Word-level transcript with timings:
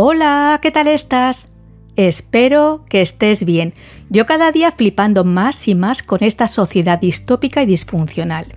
Hola, 0.00 0.60
¿qué 0.62 0.70
tal 0.70 0.86
estás? 0.86 1.48
Espero 1.96 2.84
que 2.88 3.02
estés 3.02 3.44
bien. 3.44 3.74
Yo 4.10 4.26
cada 4.26 4.52
día 4.52 4.70
flipando 4.70 5.24
más 5.24 5.66
y 5.66 5.74
más 5.74 6.04
con 6.04 6.22
esta 6.22 6.46
sociedad 6.46 7.00
distópica 7.00 7.64
y 7.64 7.66
disfuncional. 7.66 8.54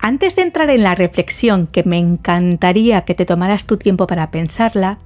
Antes 0.00 0.34
de 0.34 0.42
entrar 0.42 0.68
en 0.70 0.82
la 0.82 0.96
reflexión, 0.96 1.68
que 1.68 1.84
me 1.84 1.98
encantaría 1.98 3.02
que 3.02 3.14
te 3.14 3.24
tomaras 3.24 3.66
tu 3.66 3.76
tiempo 3.76 4.08
para 4.08 4.32
pensarla, 4.32 4.98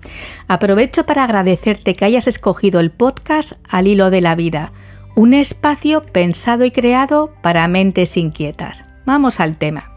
aprovecho 0.49 1.05
para 1.05 1.25
agradecerte 1.25 1.93
que 1.93 2.07
hayas 2.07 2.27
escogido 2.27 2.81
el 2.81 2.91
podcast 2.91 3.53
Al 3.69 3.87
hilo 3.87 4.09
de 4.09 4.23
la 4.23 4.37
vida, 4.37 4.73
un 5.15 5.35
espacio 5.35 6.07
pensado 6.07 6.65
y 6.65 6.71
creado 6.71 7.35
para 7.43 7.69
mentes 7.69 8.17
inquietas. 8.17 8.87
Vamos 9.05 9.41
al 9.41 9.59
tema. 9.59 9.93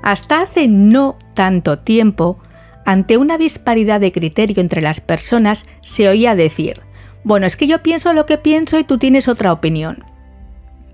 Hasta 0.00 0.40
hace 0.40 0.68
no 0.68 1.18
tanto 1.34 1.80
tiempo, 1.80 2.38
ante 2.86 3.18
una 3.18 3.36
disparidad 3.36 4.00
de 4.00 4.12
criterio 4.12 4.62
entre 4.62 4.80
las 4.80 5.00
personas, 5.00 5.66
se 5.82 6.08
oía 6.08 6.36
decir, 6.36 6.80
bueno, 7.24 7.44
es 7.44 7.56
que 7.56 7.66
yo 7.66 7.82
pienso 7.82 8.12
lo 8.12 8.24
que 8.26 8.38
pienso 8.38 8.78
y 8.78 8.84
tú 8.84 8.96
tienes 8.96 9.26
otra 9.26 9.52
opinión. 9.52 10.04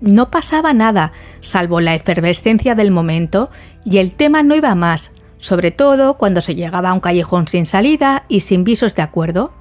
No 0.01 0.31
pasaba 0.31 0.73
nada, 0.73 1.13
salvo 1.39 1.79
la 1.79 1.93
efervescencia 1.93 2.73
del 2.73 2.89
momento, 2.89 3.51
y 3.85 3.99
el 3.99 4.11
tema 4.11 4.41
no 4.41 4.55
iba 4.55 4.73
más, 4.73 5.11
sobre 5.37 5.69
todo 5.69 6.17
cuando 6.17 6.41
se 6.41 6.55
llegaba 6.55 6.89
a 6.89 6.93
un 6.93 6.99
callejón 6.99 7.47
sin 7.47 7.67
salida 7.67 8.25
y 8.27 8.39
sin 8.39 8.63
visos 8.63 8.95
de 8.95 9.03
acuerdo. 9.03 9.53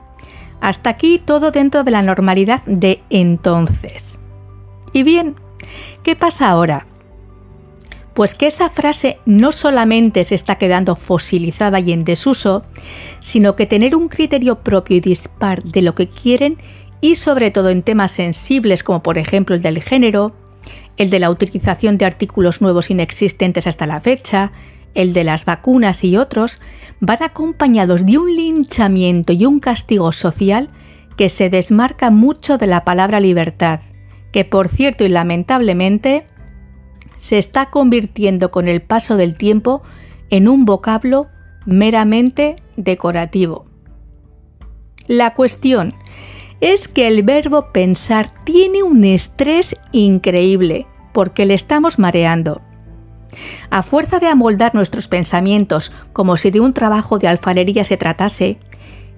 Hasta 0.63 0.89
aquí 0.89 1.21
todo 1.23 1.51
dentro 1.51 1.85
de 1.85 1.91
la 1.91 2.01
normalidad 2.01 2.63
de 2.65 3.03
entonces. 3.11 4.19
Y 4.95 5.03
bien, 5.03 5.37
¿qué 6.03 6.17
pasa 6.17 6.49
ahora? 6.49 6.87
Pues 8.15 8.35
que 8.35 8.47
esa 8.47 8.69
frase 8.69 9.19
no 9.25 9.53
solamente 9.53 10.25
se 10.25 10.35
está 10.35 10.57
quedando 10.57 10.97
fosilizada 10.97 11.81
y 11.81 11.93
en 11.93 12.05
desuso, 12.05 12.63
sino 13.21 13.57
que 13.57 13.67
tener 13.67 13.97
un 13.97 14.09
criterio 14.09 14.61
propio 14.61 14.97
y 14.97 15.01
dispar 15.01 15.63
de 15.63 15.83
lo 15.83 15.95
que 15.95 16.07
quieren 16.07 16.59
y 17.01 17.15
sobre 17.15 17.51
todo 17.51 17.71
en 17.71 17.83
temas 17.83 18.13
sensibles 18.13 18.83
como 18.85 19.03
por 19.03 19.19
ejemplo 19.19 19.55
el 19.55 19.63
del 19.63 19.83
género, 19.83 20.35
el 20.97 21.11
de 21.11 21.19
la 21.19 21.31
utilización 21.31 21.99
de 21.99 22.05
artículos 22.05 22.61
nuevos 22.61 22.91
inexistentes 22.91 23.67
hasta 23.67 23.87
la 23.87 24.01
fecha, 24.01 24.53
el 24.95 25.13
de 25.13 25.25
las 25.25 25.45
vacunas 25.45 26.05
y 26.05 26.17
otros, 26.17 26.59
van 27.01 27.23
acompañados 27.23 28.05
de 28.07 28.19
un 28.19 28.35
linchamiento 28.35 29.33
y 29.33 29.47
un 29.47 29.59
castigo 29.59 30.13
social 30.13 30.69
que 31.17 31.29
se 31.29 31.51
desmarca 31.51 32.11
mucho 32.11 32.59
de 32.59 32.67
la 32.67 32.85
palabra 32.85 33.21
libertad, 33.21 33.81
que 34.33 34.45
por 34.45 34.69
cierto 34.69 35.05
y 35.05 35.09
lamentablemente 35.09 36.27
se 37.23 37.39
está 37.39 37.71
convirtiendo 37.71 38.51
con 38.51 38.67
el 38.67 38.83
paso 38.83 39.17
del 39.17 39.35
tiempo 39.35 39.83
en 40.29 40.49
un 40.49 40.65
vocablo 40.65 41.29
meramente 41.65 42.57
decorativo. 42.77 43.65
La 45.07 45.33
cuestión 45.33 45.95
es 46.61 46.89
que 46.89 47.07
el 47.07 47.23
verbo 47.23 47.71
pensar 47.73 48.35
tiene 48.43 48.83
un 48.83 49.05
estrés 49.05 49.77
increíble 49.93 50.89
porque 51.13 51.47
le 51.47 51.55
estamos 51.55 52.01
mareando. 52.01 52.61
A 53.71 53.85
fuerza 53.85 54.19
de 54.19 54.27
amoldar 54.27 54.75
nuestros 54.75 55.07
pensamientos 55.07 55.93
como 56.13 56.37
si 56.37 56.51
de 56.51 56.59
un 56.59 56.75
trabajo 56.75 57.21
de 57.21 57.29
alfarería 57.29 57.85
se 57.85 57.97
tratase, 57.97 58.59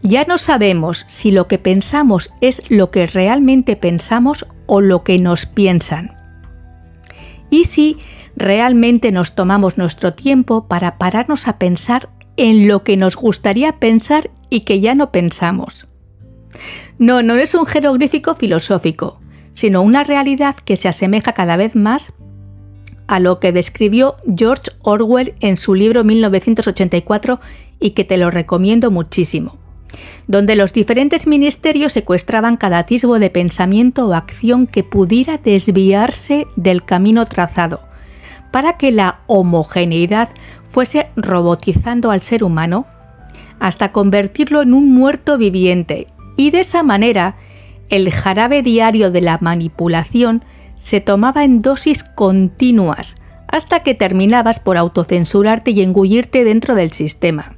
ya 0.03 0.27
no 0.27 0.37
sabemos 0.37 1.07
si 1.09 1.31
lo 1.31 1.49
que 1.49 1.59
pensamos 1.59 2.29
es 2.43 2.63
lo 2.69 2.91
que 2.91 3.07
realmente 3.07 3.77
pensamos 3.77 4.47
o 4.67 4.83
lo 4.83 5.05
que 5.05 5.19
nos 5.19 5.47
piensan 5.47 6.24
y 7.51 7.65
si 7.65 7.99
realmente 8.37 9.13
nos 9.13 9.35
tomamos 9.35 9.79
nuestro 9.79 10.15
tiempo 10.15 10.67
para 10.67 10.99
pararnos 10.99 11.49
a 11.49 11.59
pensar 11.59 12.11
en 12.37 12.67
lo 12.69 12.83
que 12.83 12.97
nos 12.97 13.17
gustaría 13.17 13.79
pensar 13.79 14.31
y 14.51 14.61
que 14.61 14.81
ya 14.81 14.95
no 14.95 15.13
pensamos. 15.13 15.87
No, 16.99 17.23
no 17.23 17.35
es 17.35 17.55
un 17.55 17.67
jeroglífico 17.67 18.35
filosófico, 18.35 19.21
sino 19.53 19.83
una 19.83 20.05
realidad 20.05 20.57
que 20.57 20.77
se 20.77 20.89
asemeja 20.89 21.33
cada 21.33 21.57
vez 21.57 21.77
más 21.77 22.13
a 23.07 23.21
lo 23.21 23.39
que 23.39 23.53
describió 23.53 24.17
George 24.37 24.71
Orwell 24.83 25.35
en 25.41 25.57
su 25.57 25.75
libro 25.75 26.05
1984 26.05 27.41
y 27.79 27.91
que 27.91 28.05
te 28.05 28.17
lo 28.17 28.31
recomiendo 28.31 28.91
muchísimo 28.91 29.64
donde 30.27 30.57
los 30.57 30.73
diferentes 30.73 31.27
ministerios 31.27 31.93
secuestraban 31.93 32.57
cada 32.57 32.79
atisbo 32.79 33.19
de 33.19 33.31
pensamiento 33.31 34.09
o 34.09 34.15
acción 34.15 34.67
que 34.67 34.85
pudiera 34.85 35.39
desviarse 35.39 36.47
del 36.57 36.85
camino 36.85 37.27
trazado, 37.27 37.81
para 38.51 38.77
que 38.77 38.93
la 38.93 39.21
homogeneidad 39.27 40.29
fuese 40.69 41.09
robotizando 41.17 42.11
al 42.11 42.23
ser 42.23 42.45
humano 42.45 42.87
hasta 43.61 43.93
convertirlo 43.93 44.63
en 44.63 44.75
un 44.75 44.93
muerto 44.93 45.39
viviente, 45.39 46.07
y 46.37 46.51
de 46.51 46.61
esa 46.61 46.83
manera 46.83 47.37
el 47.91 48.11
jarabe 48.13 48.63
diario 48.63 49.11
de 49.11 49.21
la 49.21 49.39
manipulación 49.41 50.45
se 50.77 51.01
tomaba 51.01 51.45
en 51.45 51.63
dosis 51.63 52.03
continuas 52.03 53.17
hasta 53.49 53.83
que 53.83 53.95
terminabas 53.95 54.59
por 54.59 54.77
autocensurarte 54.77 55.71
y 55.71 55.83
engullirte 55.83 56.45
dentro 56.45 56.75
del 56.75 56.91
sistema. 56.93 57.57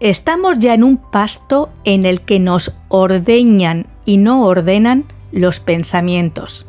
Estamos 0.00 0.58
ya 0.58 0.74
en 0.74 0.84
un 0.84 0.98
pasto 0.98 1.70
en 1.84 2.04
el 2.04 2.20
que 2.20 2.38
nos 2.38 2.72
ordeñan 2.88 3.86
y 4.04 4.18
no 4.18 4.44
ordenan 4.44 5.06
los 5.32 5.58
pensamientos. 5.58 6.66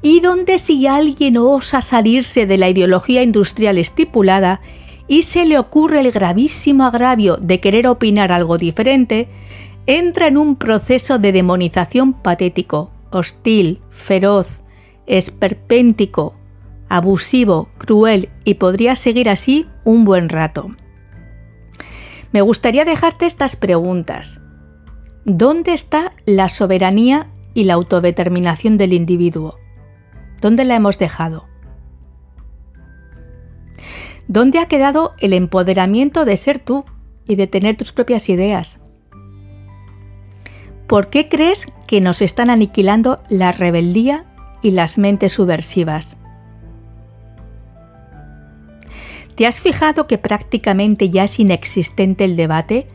Y 0.00 0.20
donde 0.20 0.58
si 0.58 0.86
alguien 0.86 1.36
osa 1.36 1.82
salirse 1.82 2.46
de 2.46 2.56
la 2.56 2.70
ideología 2.70 3.22
industrial 3.22 3.76
estipulada 3.76 4.62
y 5.08 5.24
se 5.24 5.44
le 5.44 5.58
ocurre 5.58 6.00
el 6.00 6.10
gravísimo 6.10 6.84
agravio 6.84 7.36
de 7.36 7.60
querer 7.60 7.86
opinar 7.86 8.32
algo 8.32 8.56
diferente, 8.56 9.28
entra 9.86 10.26
en 10.26 10.38
un 10.38 10.56
proceso 10.56 11.18
de 11.18 11.32
demonización 11.32 12.14
patético, 12.14 12.90
hostil, 13.10 13.80
feroz, 13.90 14.60
esperpéntico, 15.06 16.34
abusivo, 16.88 17.68
cruel 17.76 18.30
y 18.44 18.54
podría 18.54 18.96
seguir 18.96 19.28
así 19.28 19.66
un 19.84 20.06
buen 20.06 20.30
rato 20.30 20.70
me 22.32 22.40
gustaría 22.42 22.84
dejarte 22.84 23.26
estas 23.26 23.56
preguntas. 23.56 24.40
¿Dónde 25.24 25.72
está 25.72 26.12
la 26.26 26.48
soberanía 26.48 27.30
y 27.54 27.64
la 27.64 27.74
autodeterminación 27.74 28.78
del 28.78 28.92
individuo? 28.92 29.58
¿Dónde 30.40 30.64
la 30.64 30.76
hemos 30.76 30.98
dejado? 30.98 31.46
¿Dónde 34.26 34.58
ha 34.58 34.66
quedado 34.66 35.14
el 35.20 35.32
empoderamiento 35.32 36.24
de 36.24 36.36
ser 36.36 36.58
tú 36.58 36.84
y 37.26 37.36
de 37.36 37.46
tener 37.46 37.76
tus 37.76 37.92
propias 37.92 38.28
ideas? 38.28 38.78
¿Por 40.86 41.08
qué 41.08 41.26
crees 41.28 41.66
que 41.86 42.00
nos 42.00 42.22
están 42.22 42.50
aniquilando 42.50 43.22
la 43.28 43.52
rebeldía 43.52 44.26
y 44.62 44.72
las 44.72 44.98
mentes 44.98 45.32
subversivas? 45.32 46.18
¿Te 49.38 49.46
has 49.46 49.60
fijado 49.60 50.08
que 50.08 50.18
prácticamente 50.18 51.10
ya 51.10 51.22
es 51.22 51.38
inexistente 51.38 52.24
el 52.24 52.34
debate? 52.34 52.88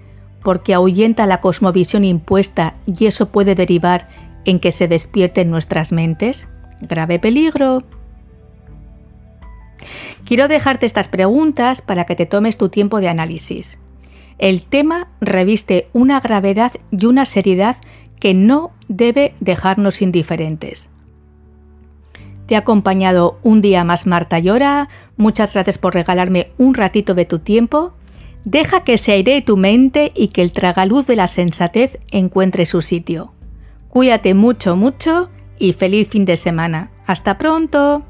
Porque 0.44 0.74
ahuyenta 0.74 1.26
la 1.26 1.40
cosmovisión 1.40 2.04
impuesta 2.04 2.76
y 2.86 3.06
eso 3.06 3.30
puede 3.30 3.56
derivar 3.56 4.10
en 4.44 4.60
que 4.60 4.74
se 4.74 4.90
despierten 4.90 5.50
nuestras 5.50 5.94
mentes. 5.94 6.50
Grave 6.82 7.18
peligro. 7.18 7.84
Quiero 10.26 10.50
dejarte 10.50 10.86
estas 10.86 11.08
preguntas 11.08 11.82
para 11.82 12.04
que 12.04 12.18
te 12.18 12.26
tomes 12.26 12.58
tu 12.58 12.68
tiempo 12.68 13.00
de 13.00 13.08
análisis. 13.08 13.80
El 14.38 14.64
tema 14.64 15.14
reviste 15.22 15.88
una 15.94 16.20
gravedad 16.20 16.74
y 16.92 17.06
una 17.06 17.26
seriedad 17.26 17.78
que 18.20 18.34
no 18.34 18.74
debe 18.90 19.34
dejarnos 19.40 20.02
indiferentes. 20.02 20.90
Te 22.54 22.58
ha 22.58 22.60
acompañado 22.60 23.40
un 23.42 23.62
día 23.62 23.84
más 23.84 24.06
Marta 24.06 24.38
Llora. 24.38 24.88
Muchas 25.18 25.56
gracias 25.56 25.80
por 25.80 25.96
regalarme 25.96 26.52
un 26.60 26.76
ratito 26.76 27.16
de 27.16 27.26
tu 27.26 27.40
tiempo. 27.40 27.94
Deja 28.46 28.84
que 28.84 29.00
se 29.00 29.14
airee 29.14 29.42
tu 29.42 29.58
mente 29.58 30.12
y 30.14 30.28
que 30.28 30.44
el 30.44 30.54
tragaluz 30.54 31.08
de 31.08 31.16
la 31.16 31.28
sensatez 31.28 31.98
encuentre 32.12 32.68
su 32.68 32.84
sitio. 32.84 33.34
Cuídate 33.90 34.36
mucho, 34.36 34.76
mucho 34.76 35.32
y 35.58 35.74
feliz 35.74 36.10
fin 36.10 36.26
de 36.26 36.38
semana. 36.38 36.92
Hasta 37.08 37.40
pronto. 37.40 38.06